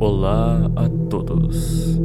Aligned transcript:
Olá 0.00 0.70
a 0.76 0.88
todos. 1.10 2.00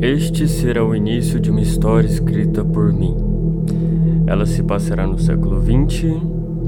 Este 0.00 0.48
será 0.48 0.84
o 0.84 0.96
início 0.96 1.38
de 1.38 1.48
uma 1.48 1.60
história 1.60 2.08
escrita 2.08 2.64
por 2.64 2.92
mim. 2.92 3.14
Ela 4.26 4.44
se 4.44 4.64
passará 4.64 5.06
no 5.06 5.16
século 5.16 5.62
XX, 5.62 6.06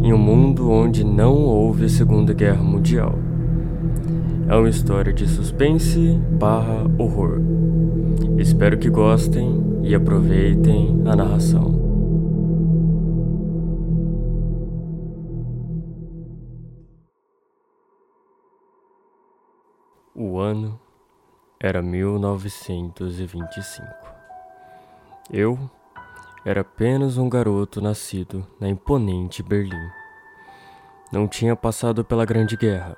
em 0.04 0.12
um 0.12 0.18
mundo 0.18 0.70
onde 0.70 1.02
não 1.02 1.34
houve 1.34 1.86
a 1.86 1.88
Segunda 1.88 2.32
Guerra 2.32 2.62
Mundial. 2.62 3.18
É 4.46 4.54
uma 4.54 4.68
história 4.68 5.12
de 5.12 5.26
suspense 5.26 6.16
barra 6.38 6.88
horror. 6.96 7.40
Espero 8.38 8.78
que 8.78 8.88
gostem 8.88 9.80
e 9.82 9.96
aproveitem 9.96 11.02
a 11.06 11.16
narração. 11.16 11.83
Ano 20.44 20.78
era 21.58 21.82
1925. 21.82 23.84
Eu 25.30 25.58
era 26.44 26.60
apenas 26.60 27.16
um 27.16 27.28
garoto 27.28 27.80
nascido 27.80 28.46
na 28.60 28.68
imponente 28.68 29.42
Berlim. 29.42 29.88
Não 31.10 31.26
tinha 31.26 31.56
passado 31.56 32.04
pela 32.04 32.26
Grande 32.26 32.56
Guerra, 32.56 32.96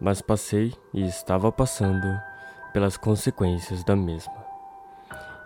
mas 0.00 0.22
passei 0.22 0.72
e 0.94 1.04
estava 1.04 1.50
passando 1.50 2.06
pelas 2.72 2.96
consequências 2.96 3.82
da 3.82 3.96
mesma. 3.96 4.46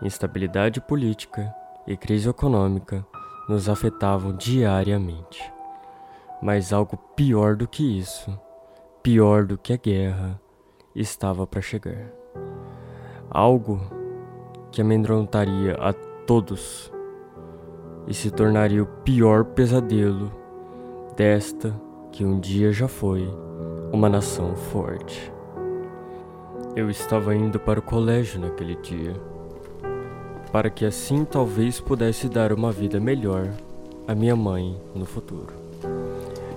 Instabilidade 0.03 0.81
política 0.81 1.55
e 1.87 1.97
crise 1.97 2.29
econômica 2.29 3.07
nos 3.49 3.69
afetavam 3.69 4.37
diariamente. 4.37 5.51
Mas 6.43 6.73
algo 6.73 6.97
pior 7.17 7.57
do 7.57 7.67
que 7.67 7.99
isso, 7.99 8.39
pior 9.03 9.45
do 9.45 9.57
que 9.57 9.73
a 9.73 9.77
guerra, 9.77 10.41
estava 11.01 11.47
para 11.47 11.61
chegar. 11.61 12.13
Algo 13.31 13.81
que 14.71 14.81
amedrontaria 14.81 15.75
a 15.75 15.93
todos 15.93 16.93
e 18.07 18.15
se 18.15 18.31
tornaria 18.31 18.83
o 18.83 18.87
pior 18.87 19.45
pesadelo 19.45 20.31
desta 21.17 21.75
que 22.13 22.25
um 22.25 22.39
dia 22.39 22.73
já 22.73 22.89
foi 22.89 23.29
uma 23.93 24.09
nação 24.09 24.55
forte. 24.55 25.33
Eu 26.77 26.89
estava 26.89 27.35
indo 27.35 27.59
para 27.59 27.81
o 27.81 27.83
colégio 27.83 28.41
naquele 28.41 28.77
dia, 28.77 29.15
para 30.53 30.71
que 30.71 30.85
assim 30.85 31.25
talvez 31.25 31.81
pudesse 31.81 32.29
dar 32.29 32.53
uma 32.53 32.71
vida 32.71 33.01
melhor 33.01 33.49
à 34.07 34.15
minha 34.15 34.37
mãe 34.37 34.81
no 34.95 35.05
futuro. 35.05 35.53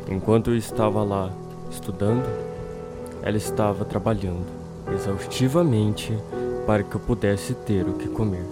Enquanto 0.09 0.51
eu 0.51 0.57
estava 0.57 1.03
lá 1.03 1.31
estudando, 1.69 2.52
ela 3.23 3.37
estava 3.37 3.85
trabalhando 3.85 4.45
exaustivamente 4.93 6.15
para 6.67 6.83
que 6.83 6.95
eu 6.95 6.99
pudesse 6.99 7.53
ter 7.53 7.87
o 7.87 7.93
que 7.93 8.07
comer. 8.09 8.45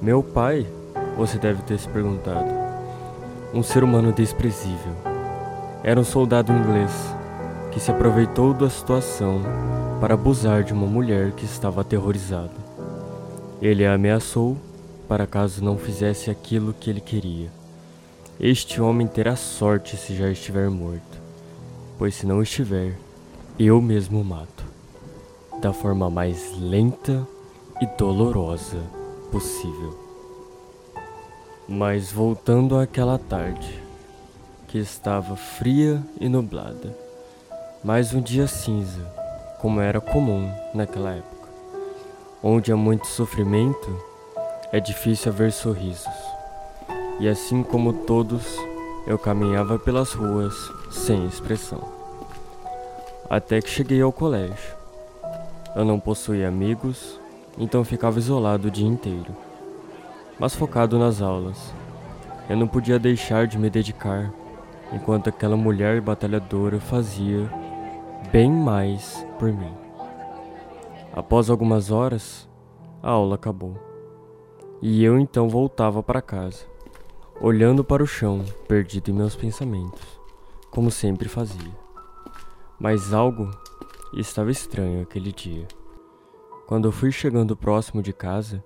Meu 0.00 0.22
pai, 0.22 0.66
você 1.16 1.38
deve 1.38 1.62
ter 1.62 1.78
se 1.78 1.88
perguntado, 1.88 2.50
um 3.52 3.62
ser 3.62 3.84
humano 3.84 4.12
desprezível. 4.12 4.92
Era 5.84 6.00
um 6.00 6.04
soldado 6.04 6.52
inglês 6.52 6.90
que 7.70 7.78
se 7.78 7.90
aproveitou 7.90 8.54
da 8.54 8.68
situação 8.68 9.42
para 10.00 10.14
abusar 10.14 10.64
de 10.64 10.72
uma 10.72 10.86
mulher 10.86 11.32
que 11.32 11.44
estava 11.44 11.82
aterrorizada. 11.82 12.66
Ele 13.60 13.86
a 13.86 13.94
ameaçou 13.94 14.56
para 15.06 15.26
caso 15.26 15.62
não 15.62 15.78
fizesse 15.78 16.30
aquilo 16.30 16.74
que 16.74 16.90
ele 16.90 17.00
queria. 17.00 17.50
Este 18.40 18.80
homem 18.80 19.06
terá 19.06 19.36
sorte 19.36 19.96
se 19.96 20.14
já 20.14 20.30
estiver 20.30 20.68
morto, 20.68 21.18
pois 21.98 22.14
se 22.14 22.26
não 22.26 22.42
estiver, 22.42 22.98
eu 23.58 23.80
mesmo 23.80 24.22
mato, 24.22 24.64
da 25.62 25.72
forma 25.72 26.10
mais 26.10 26.52
lenta 26.58 27.26
e 27.80 27.86
dolorosa 27.96 28.82
possível. 29.32 29.98
Mas 31.66 32.12
voltando 32.12 32.78
àquela 32.78 33.18
tarde, 33.18 33.82
que 34.68 34.76
estava 34.76 35.36
fria 35.36 36.02
e 36.20 36.28
nublada, 36.28 36.94
mais 37.82 38.12
um 38.12 38.20
dia 38.20 38.46
cinza, 38.46 39.00
como 39.58 39.80
era 39.80 40.02
comum 40.02 40.52
naquela 40.74 41.12
época, 41.12 41.48
onde 42.42 42.70
há 42.70 42.76
muito 42.76 43.06
sofrimento, 43.06 44.04
é 44.70 44.78
difícil 44.78 45.32
haver 45.32 45.50
sorrisos. 45.50 46.12
E 47.18 47.26
assim 47.26 47.62
como 47.62 48.04
todos, 48.04 48.54
eu 49.06 49.18
caminhava 49.18 49.78
pelas 49.78 50.12
ruas 50.12 50.54
sem 50.90 51.26
expressão 51.26 51.95
até 53.28 53.60
que 53.60 53.68
cheguei 53.68 54.00
ao 54.00 54.12
colégio. 54.12 54.76
Eu 55.74 55.84
não 55.84 56.00
possuía 56.00 56.48
amigos, 56.48 57.20
então 57.58 57.84
ficava 57.84 58.18
isolado 58.18 58.68
o 58.68 58.70
dia 58.70 58.86
inteiro, 58.86 59.34
mas 60.38 60.54
focado 60.54 60.98
nas 60.98 61.20
aulas. 61.20 61.72
Eu 62.48 62.56
não 62.56 62.68
podia 62.68 62.98
deixar 62.98 63.46
de 63.46 63.58
me 63.58 63.68
dedicar, 63.68 64.32
enquanto 64.92 65.28
aquela 65.28 65.56
mulher 65.56 66.00
batalhadora 66.00 66.78
fazia 66.78 67.50
bem 68.30 68.50
mais 68.50 69.26
por 69.38 69.52
mim. 69.52 69.74
Após 71.12 71.50
algumas 71.50 71.90
horas, 71.90 72.48
a 73.02 73.10
aula 73.10 73.34
acabou. 73.34 73.76
E 74.80 75.02
eu 75.02 75.18
então 75.18 75.48
voltava 75.48 76.02
para 76.02 76.22
casa, 76.22 76.64
olhando 77.40 77.82
para 77.82 78.02
o 78.02 78.06
chão, 78.06 78.44
perdido 78.68 79.10
em 79.10 79.14
meus 79.14 79.34
pensamentos, 79.34 80.20
como 80.70 80.90
sempre 80.90 81.28
fazia. 81.28 81.85
Mas 82.78 83.14
algo 83.14 83.50
estava 84.12 84.50
estranho 84.50 85.02
aquele 85.02 85.32
dia. 85.32 85.66
Quando 86.66 86.88
eu 86.88 86.92
fui 86.92 87.10
chegando 87.10 87.56
próximo 87.56 88.02
de 88.02 88.12
casa, 88.12 88.62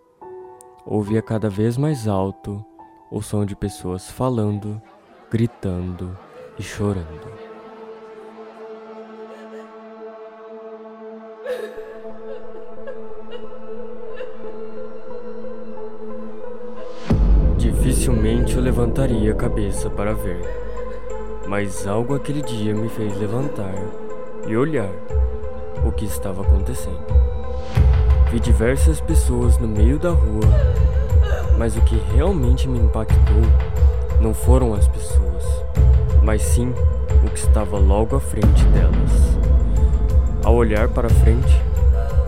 ouvia 0.84 1.22
cada 1.22 1.48
vez 1.48 1.76
mais 1.76 2.08
alto 2.08 2.64
o 3.10 3.22
som 3.22 3.44
de 3.44 3.54
pessoas 3.54 4.10
falando, 4.10 4.80
gritando 5.30 6.16
e 6.58 6.62
chorando. 6.62 7.50
Dificilmente 17.56 18.56
eu 18.56 18.62
levantaria 18.62 19.30
a 19.32 19.36
cabeça 19.36 19.88
para 19.88 20.14
ver, 20.14 20.69
mas 21.46 21.86
algo 21.86 22.14
aquele 22.14 22.42
dia 22.42 22.74
me 22.74 22.88
fez 22.88 23.16
levantar 23.18 23.74
e 24.46 24.56
olhar 24.56 24.90
o 25.84 25.92
que 25.92 26.04
estava 26.04 26.42
acontecendo. 26.42 27.00
Vi 28.30 28.38
diversas 28.38 29.00
pessoas 29.00 29.58
no 29.58 29.66
meio 29.66 29.98
da 29.98 30.10
rua, 30.10 30.46
mas 31.58 31.76
o 31.76 31.80
que 31.82 31.96
realmente 32.14 32.68
me 32.68 32.78
impactou 32.78 33.42
não 34.20 34.32
foram 34.32 34.74
as 34.74 34.86
pessoas, 34.86 35.44
mas 36.22 36.42
sim 36.42 36.72
o 37.24 37.30
que 37.30 37.38
estava 37.38 37.78
logo 37.78 38.16
à 38.16 38.20
frente 38.20 38.64
delas. 38.66 39.38
Ao 40.44 40.54
olhar 40.54 40.88
para 40.88 41.08
frente, 41.08 41.60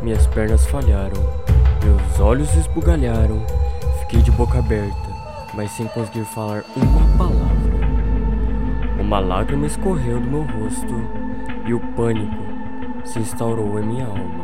minhas 0.02 0.26
pernas 0.26 0.66
falharam, 0.66 1.22
meus 1.84 2.20
olhos 2.20 2.54
esbugalharam, 2.56 3.44
fiquei 4.00 4.20
de 4.20 4.30
boca 4.32 4.58
aberta, 4.58 5.08
mas 5.54 5.70
sem 5.72 5.86
conseguir 5.88 6.24
falar 6.24 6.64
uma 6.76 7.16
palavra. 7.16 7.41
Uma 9.12 9.20
lágrima 9.20 9.66
escorreu 9.66 10.18
do 10.18 10.26
meu 10.26 10.40
rosto 10.40 10.94
e 11.68 11.74
o 11.74 11.80
pânico 11.94 12.42
se 13.04 13.18
instaurou 13.18 13.78
em 13.78 13.84
minha 13.84 14.06
alma. 14.06 14.42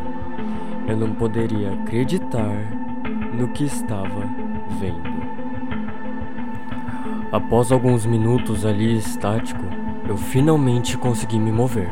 Eu 0.87 0.95
não 0.95 1.15
poderia 1.15 1.73
acreditar 1.73 2.71
no 3.33 3.49
que 3.49 3.65
estava 3.65 4.29
vendo. 4.79 5.09
Após 7.33 7.73
alguns 7.73 8.05
minutos 8.05 8.67
ali 8.67 8.99
estático, 8.99 9.63
eu 10.07 10.19
finalmente 10.19 10.99
consegui 10.99 11.39
me 11.39 11.51
mover. 11.51 11.89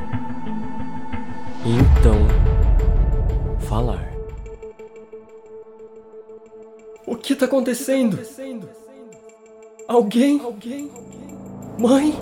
E 1.65 1.71
então, 1.71 2.19
falar. 3.59 4.07
O 7.07 7.17
que 7.17 7.33
está 7.33 7.47
acontecendo? 7.47 8.19
Alguém? 9.89 10.39
Mãe? 11.79 12.19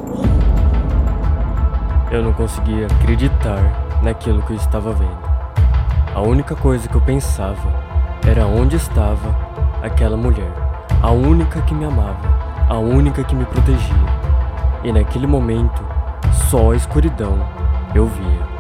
Eu 2.11 2.25
não 2.25 2.33
conseguia 2.33 2.87
acreditar 2.87 4.01
naquilo 4.03 4.43
que 4.43 4.53
eu 4.53 4.57
estava 4.57 4.93
vendo. 4.93 5.17
A 6.13 6.21
única 6.21 6.57
coisa 6.57 6.89
que 6.89 6.95
eu 6.97 7.01
pensava 7.01 7.73
era 8.27 8.47
onde 8.47 8.75
estava 8.75 9.33
aquela 9.81 10.17
mulher, 10.17 10.51
a 11.01 11.13
única 11.13 11.63
que 11.63 11.73
me 11.73 11.85
amava, 11.85 12.29
a 12.69 12.79
única 12.79 13.23
que 13.23 13.37
me 13.37 13.45
protegia. 13.45 13.95
E 14.83 14.91
naquele 14.91 15.27
momento, 15.27 15.87
só 16.51 16.73
a 16.73 16.77
escuridão 16.77 17.39
eu 17.95 18.07
via. 18.07 18.54